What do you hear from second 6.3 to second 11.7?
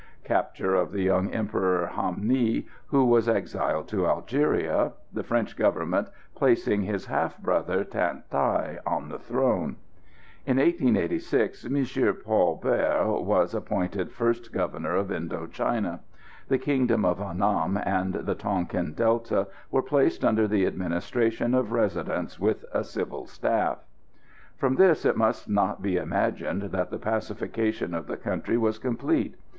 placing his half brother Than Thai on the throne. In 1886